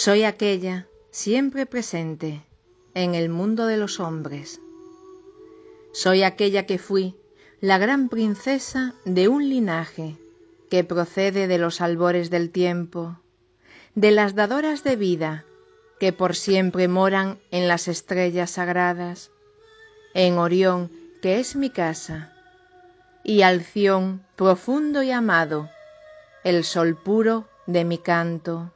Soy 0.00 0.22
aquella 0.22 0.86
siempre 1.10 1.66
presente 1.66 2.44
en 2.94 3.16
el 3.16 3.28
mundo 3.28 3.66
de 3.66 3.76
los 3.76 3.98
hombres. 3.98 4.60
Soy 5.92 6.22
aquella 6.22 6.66
que 6.66 6.78
fui 6.78 7.16
la 7.60 7.78
gran 7.78 8.08
princesa 8.08 8.94
de 9.04 9.26
un 9.26 9.48
linaje 9.48 10.16
que 10.70 10.84
procede 10.84 11.48
de 11.48 11.58
los 11.58 11.80
albores 11.80 12.30
del 12.30 12.50
tiempo, 12.50 13.18
de 13.96 14.12
las 14.12 14.36
dadoras 14.36 14.84
de 14.84 14.94
vida 14.94 15.44
que 15.98 16.12
por 16.12 16.36
siempre 16.36 16.86
moran 16.86 17.40
en 17.50 17.66
las 17.66 17.88
estrellas 17.88 18.52
sagradas, 18.52 19.32
en 20.14 20.38
Orión, 20.38 20.92
que 21.20 21.40
es 21.40 21.56
mi 21.56 21.70
casa, 21.70 22.32
y 23.24 23.42
Alción 23.42 24.22
profundo 24.36 25.02
y 25.02 25.10
amado, 25.10 25.68
el 26.44 26.62
sol 26.62 26.94
puro 26.94 27.48
de 27.66 27.84
mi 27.84 27.98
canto. 27.98 28.70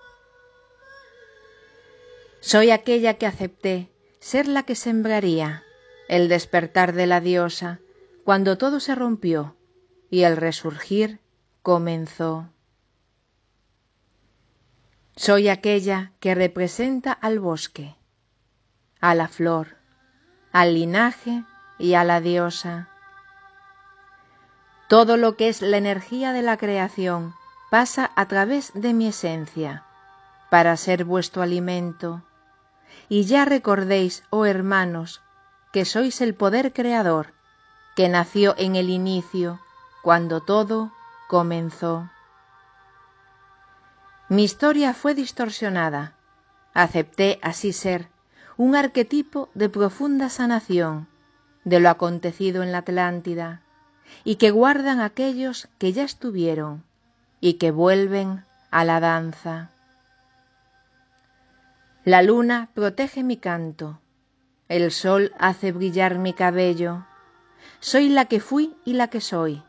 Soy 2.45 2.73
aquella 2.73 3.15
que 3.15 3.27
acepté 3.27 3.89
ser 4.19 4.49
la 4.49 4.65
que 4.65 4.75
sembraría 4.75 5.63
el 6.09 6.29
despertar 6.29 6.93
de 6.93 7.07
la 7.07 7.21
diosa 7.21 7.79
cuando 8.25 8.59
todo 8.59 8.81
se 8.81 8.97
rompió 8.97 9.57
y 10.11 10.25
el 10.25 10.37
resurgir 10.37 11.21
comenzó. 11.63 12.49
Soy 15.15 15.49
aquella 15.49 16.11
que 16.19 16.35
representa 16.35 17.13
al 17.13 17.39
bosque, 17.39 17.95
a 19.01 19.15
la 19.15 19.29
flor, 19.29 19.77
al 20.51 20.75
linaje 20.75 21.45
y 21.79 21.95
a 21.95 22.03
la 22.03 22.21
diosa. 22.21 22.89
Todo 24.89 25.17
lo 25.17 25.37
que 25.37 25.49
es 25.49 25.63
la 25.63 25.77
energía 25.77 26.33
de 26.33 26.43
la 26.43 26.57
creación 26.57 27.35
pasa 27.71 28.11
a 28.17 28.27
través 28.27 28.73
de 28.75 28.95
mi 28.95 29.07
esencia 29.07 29.85
para 30.51 30.77
ser 30.77 31.05
vuestro 31.05 31.43
alimento 31.43 32.25
y 33.09 33.25
ya 33.25 33.45
recordéis, 33.45 34.25
oh 34.31 34.47
hermanos, 34.47 35.21
que 35.73 35.85
sois 35.85 36.21
el 36.21 36.35
poder 36.35 36.73
creador, 36.73 37.33
que 37.97 38.09
nació 38.09 38.55
en 38.59 38.77
el 38.77 38.91
inicio, 38.91 39.61
cuando 40.03 40.41
todo 40.41 40.93
comenzó. 41.29 42.11
Mi 44.29 44.45
historia 44.45 44.95
fue 44.95 45.15
distorsionada. 45.15 46.15
Acepté 46.75 47.39
así 47.43 47.73
ser 47.73 48.09
un 48.57 48.77
arquetipo 48.77 49.51
de 49.55 49.69
profunda 49.69 50.29
sanación 50.31 51.07
de 51.65 51.81
lo 51.81 51.91
acontecido 51.91 52.63
en 52.63 52.73
la 52.73 52.79
Atlántida 52.79 53.61
y 54.25 54.37
que 54.37 54.51
guardan 54.51 55.01
aquellos 55.01 55.69
que 55.79 55.93
ya 55.93 56.05
estuvieron 56.05 56.83
y 57.41 57.55
que 57.55 57.71
vuelven 57.71 58.45
a 58.71 58.85
la 58.85 59.01
danza. 59.01 59.71
La 62.05 62.21
luna 62.21 62.69
protege 62.75 63.23
mi 63.23 63.37
canto, 63.37 64.01
el 64.69 64.91
sol 64.91 65.33
hace 65.39 65.71
brillar 65.71 66.19
mi 66.19 66.33
cabello, 66.33 67.07
soy 67.79 68.09
la 68.09 68.25
que 68.25 68.41
fui 68.41 68.77
y 68.85 68.95
la 68.95 69.07
que 69.07 69.21
soy, 69.21 69.63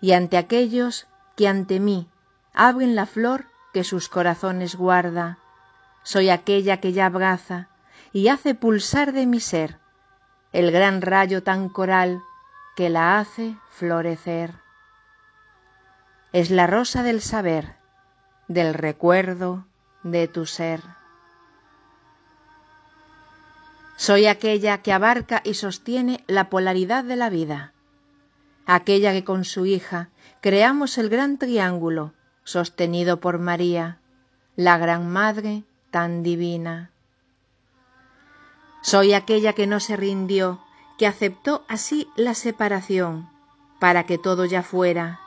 y 0.00 0.12
ante 0.12 0.36
aquellos 0.36 1.08
que 1.34 1.48
ante 1.48 1.80
mí 1.80 2.08
abren 2.54 2.94
la 2.94 3.06
flor 3.06 3.46
que 3.72 3.82
sus 3.82 4.08
corazones 4.08 4.76
guarda, 4.76 5.38
soy 6.04 6.30
aquella 6.30 6.76
que 6.76 6.92
ya 6.92 7.06
abraza 7.06 7.68
y 8.12 8.28
hace 8.28 8.54
pulsar 8.54 9.12
de 9.12 9.26
mi 9.26 9.40
ser 9.40 9.80
el 10.52 10.70
gran 10.70 11.02
rayo 11.02 11.42
tan 11.42 11.68
coral 11.68 12.22
que 12.76 12.88
la 12.88 13.18
hace 13.18 13.56
florecer. 13.70 14.54
Es 16.32 16.50
la 16.50 16.68
rosa 16.68 17.02
del 17.02 17.20
saber, 17.20 17.74
del 18.46 18.74
recuerdo 18.74 19.66
de 20.04 20.28
tu 20.28 20.46
ser. 20.46 21.01
Soy 24.02 24.26
aquella 24.26 24.78
que 24.78 24.92
abarca 24.92 25.42
y 25.44 25.54
sostiene 25.54 26.24
la 26.26 26.50
polaridad 26.50 27.04
de 27.04 27.14
la 27.14 27.30
vida, 27.30 27.72
aquella 28.66 29.12
que 29.12 29.22
con 29.22 29.44
su 29.44 29.64
hija 29.64 30.08
creamos 30.40 30.98
el 30.98 31.08
gran 31.08 31.38
triángulo 31.38 32.12
sostenido 32.42 33.20
por 33.20 33.38
María, 33.38 34.00
la 34.56 34.76
Gran 34.76 35.08
Madre 35.08 35.62
tan 35.92 36.24
divina. 36.24 36.90
Soy 38.80 39.12
aquella 39.12 39.52
que 39.52 39.68
no 39.68 39.78
se 39.78 39.96
rindió, 39.96 40.60
que 40.98 41.06
aceptó 41.06 41.64
así 41.68 42.08
la 42.16 42.34
separación, 42.34 43.30
para 43.78 44.04
que 44.04 44.18
todo 44.18 44.46
ya 44.46 44.64
fuera, 44.64 45.20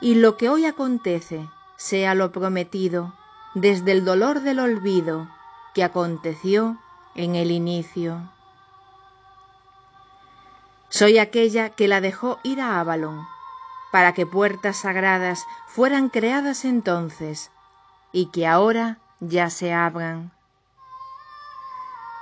y 0.00 0.16
lo 0.16 0.36
que 0.36 0.48
hoy 0.48 0.64
acontece 0.64 1.48
sea 1.76 2.16
lo 2.16 2.32
prometido 2.32 3.14
desde 3.54 3.92
el 3.92 4.04
dolor 4.04 4.40
del 4.40 4.58
olvido 4.58 5.28
que 5.72 5.84
aconteció 5.84 6.80
en 7.16 7.34
el 7.34 7.50
inicio. 7.50 8.30
Soy 10.88 11.18
aquella 11.18 11.70
que 11.70 11.88
la 11.88 12.00
dejó 12.00 12.38
ir 12.42 12.60
a 12.60 12.78
Avalon, 12.78 13.26
para 13.90 14.12
que 14.12 14.26
puertas 14.26 14.78
sagradas 14.78 15.44
fueran 15.66 16.08
creadas 16.10 16.64
entonces 16.64 17.50
y 18.12 18.26
que 18.26 18.46
ahora 18.46 18.98
ya 19.20 19.50
se 19.50 19.72
abran. 19.72 20.32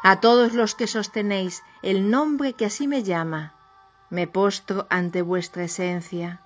A 0.03 0.21
todos 0.21 0.53
los 0.53 0.75
que 0.75 0.87
sostenéis 0.87 1.62
el 1.82 2.11
nombre 2.11 2.53
que 2.53 2.66
así 2.66 2.87
me 2.87 3.03
llama, 3.03 3.55
me 4.11 4.26
postro 4.26 4.87
ante 4.91 5.22
vuestra 5.22 5.65
esencia, 5.65 6.41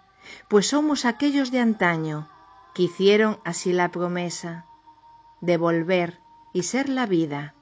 pues 0.49 0.69
somos 0.69 1.05
aquellos 1.05 1.51
de 1.51 1.61
antaño 1.61 2.29
que 2.75 2.85
hicieron 2.85 3.41
así 3.45 3.73
la 3.73 3.91
promesa 3.91 4.65
de 5.41 5.57
volver 5.57 6.21
y 6.53 6.63
ser 6.63 6.89
la 6.89 7.07
vida 7.07 7.55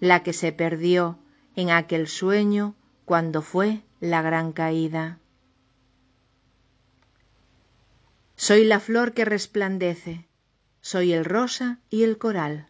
la 0.00 0.22
que 0.22 0.32
se 0.32 0.52
perdió 0.52 1.18
en 1.54 1.70
aquel 1.70 2.08
sueño 2.08 2.74
cuando 3.04 3.42
fue 3.42 3.82
la 4.00 4.22
gran 4.22 4.52
caída. 4.52 5.18
Soy 8.36 8.64
la 8.64 8.80
flor 8.80 9.12
que 9.12 9.26
resplandece, 9.26 10.26
soy 10.80 11.12
el 11.12 11.26
rosa 11.26 11.78
y 11.90 12.04
el 12.04 12.16
coral, 12.16 12.68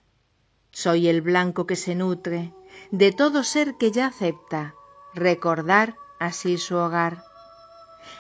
soy 0.72 1.08
el 1.08 1.22
blanco 1.22 1.66
que 1.66 1.76
se 1.76 1.94
nutre 1.94 2.52
de 2.90 3.12
todo 3.12 3.44
ser 3.44 3.76
que 3.76 3.92
ya 3.92 4.06
acepta 4.06 4.74
recordar 5.14 5.96
así 6.18 6.58
su 6.58 6.76
hogar. 6.76 7.22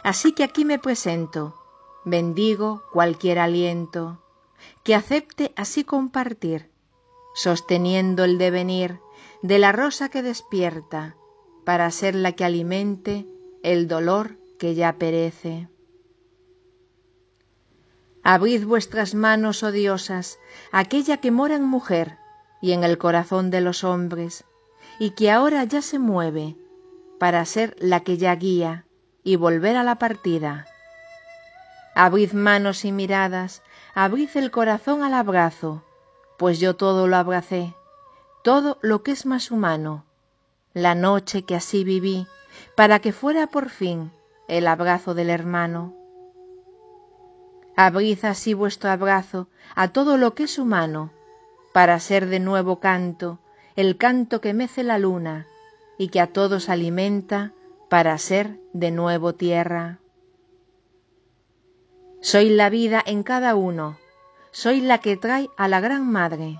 Así 0.04 0.32
que 0.32 0.44
aquí 0.44 0.64
me 0.64 0.78
presento, 0.78 1.60
bendigo 2.04 2.84
cualquier 2.92 3.40
aliento 3.40 4.22
que 4.84 4.94
acepte 4.94 5.52
así 5.56 5.84
compartir 5.84 6.69
sosteniendo 7.34 8.24
el 8.24 8.38
devenir 8.38 9.00
de 9.42 9.58
la 9.58 9.72
rosa 9.72 10.08
que 10.08 10.22
despierta, 10.22 11.16
para 11.64 11.90
ser 11.90 12.14
la 12.14 12.32
que 12.32 12.44
alimente 12.44 13.26
el 13.62 13.88
dolor 13.88 14.38
que 14.58 14.74
ya 14.74 14.94
perece. 14.94 15.68
Abrid 18.22 18.66
vuestras 18.66 19.14
manos, 19.14 19.62
oh 19.62 19.72
diosas, 19.72 20.38
aquella 20.72 21.18
que 21.18 21.30
mora 21.30 21.56
en 21.56 21.64
mujer 21.64 22.18
y 22.60 22.72
en 22.72 22.84
el 22.84 22.98
corazón 22.98 23.50
de 23.50 23.62
los 23.62 23.84
hombres, 23.84 24.44
y 24.98 25.10
que 25.10 25.30
ahora 25.30 25.64
ya 25.64 25.80
se 25.80 25.98
mueve, 25.98 26.56
para 27.18 27.44
ser 27.44 27.76
la 27.78 28.00
que 28.00 28.18
ya 28.18 28.34
guía 28.34 28.84
y 29.24 29.36
volver 29.36 29.76
a 29.76 29.84
la 29.84 29.96
partida. 29.96 30.66
Abrid 31.94 32.32
manos 32.32 32.84
y 32.84 32.92
miradas, 32.92 33.62
abrid 33.94 34.30
el 34.34 34.50
corazón 34.50 35.02
al 35.02 35.14
abrazo, 35.14 35.84
pues 36.40 36.58
yo 36.58 36.74
todo 36.74 37.06
lo 37.06 37.18
abracé, 37.18 37.74
todo 38.42 38.78
lo 38.80 39.02
que 39.02 39.10
es 39.10 39.26
más 39.26 39.50
humano, 39.50 40.06
la 40.72 40.94
noche 40.94 41.42
que 41.42 41.54
así 41.54 41.84
viví, 41.84 42.26
para 42.74 42.98
que 43.00 43.12
fuera 43.12 43.46
por 43.48 43.68
fin 43.68 44.10
el 44.48 44.66
abrazo 44.66 45.12
del 45.12 45.28
hermano. 45.28 45.94
Abrid 47.76 48.24
así 48.24 48.54
vuestro 48.54 48.88
abrazo 48.88 49.48
a 49.74 49.88
todo 49.88 50.16
lo 50.16 50.34
que 50.34 50.44
es 50.44 50.58
humano, 50.58 51.10
para 51.74 52.00
ser 52.00 52.24
de 52.24 52.40
nuevo 52.40 52.80
canto, 52.80 53.38
el 53.76 53.98
canto 53.98 54.40
que 54.40 54.54
mece 54.54 54.82
la 54.82 54.98
luna 54.98 55.46
y 55.98 56.08
que 56.08 56.20
a 56.20 56.26
todos 56.28 56.70
alimenta 56.70 57.52
para 57.90 58.16
ser 58.16 58.58
de 58.72 58.90
nuevo 58.90 59.34
tierra. 59.34 59.98
Soy 62.22 62.48
la 62.48 62.70
vida 62.70 63.02
en 63.04 63.24
cada 63.24 63.54
uno, 63.54 63.98
soy 64.52 64.80
la 64.80 64.98
que 64.98 65.16
trae 65.16 65.48
a 65.56 65.68
la 65.68 65.80
Gran 65.80 66.10
Madre, 66.10 66.58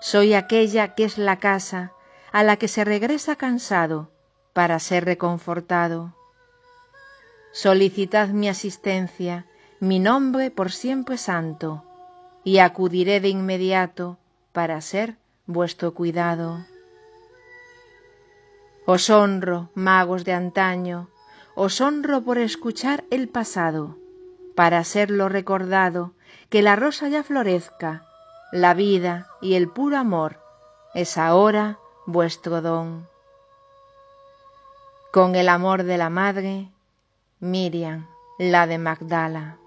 soy 0.00 0.34
aquella 0.34 0.94
que 0.94 1.04
es 1.04 1.18
la 1.18 1.38
casa 1.38 1.92
a 2.32 2.42
la 2.42 2.56
que 2.56 2.68
se 2.68 2.84
regresa 2.84 3.36
cansado 3.36 4.10
para 4.52 4.78
ser 4.78 5.04
reconfortado. 5.04 6.14
Solicitad 7.52 8.28
mi 8.28 8.48
asistencia, 8.48 9.46
mi 9.80 9.98
nombre 9.98 10.50
por 10.50 10.72
siempre 10.72 11.18
santo, 11.18 11.84
y 12.44 12.58
acudiré 12.58 13.20
de 13.20 13.28
inmediato 13.28 14.18
para 14.52 14.80
ser 14.80 15.16
vuestro 15.46 15.94
cuidado. 15.94 16.64
Os 18.86 19.10
honro, 19.10 19.70
magos 19.74 20.24
de 20.24 20.32
antaño, 20.32 21.08
os 21.54 21.80
honro 21.80 22.22
por 22.22 22.38
escuchar 22.38 23.04
el 23.10 23.28
pasado, 23.28 23.96
para 24.54 24.84
serlo 24.84 25.28
recordado 25.28 26.12
que 26.48 26.62
la 26.62 26.76
rosa 26.76 27.08
ya 27.08 27.22
florezca 27.22 28.06
la 28.52 28.74
vida 28.74 29.26
y 29.40 29.54
el 29.54 29.68
puro 29.68 29.96
amor 29.96 30.40
es 30.94 31.18
ahora 31.18 31.78
vuestro 32.06 32.62
don. 32.62 33.08
Con 35.12 35.34
el 35.34 35.48
amor 35.48 35.82
de 35.82 35.98
la 35.98 36.10
madre, 36.10 36.70
Miriam, 37.40 38.06
la 38.38 38.66
de 38.66 38.78
Magdala. 38.78 39.58